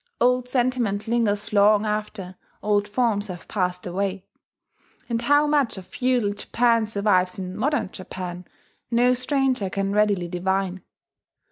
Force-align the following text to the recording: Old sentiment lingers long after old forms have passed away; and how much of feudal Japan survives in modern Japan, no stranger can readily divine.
Old 0.19 0.49
sentiment 0.49 1.07
lingers 1.07 1.53
long 1.53 1.85
after 1.85 2.33
old 2.63 2.87
forms 2.87 3.27
have 3.27 3.47
passed 3.47 3.85
away; 3.85 4.25
and 5.07 5.21
how 5.21 5.45
much 5.45 5.77
of 5.77 5.85
feudal 5.85 6.33
Japan 6.33 6.87
survives 6.87 7.37
in 7.37 7.55
modern 7.55 7.91
Japan, 7.91 8.45
no 8.89 9.13
stranger 9.13 9.69
can 9.69 9.93
readily 9.93 10.27
divine. 10.27 10.81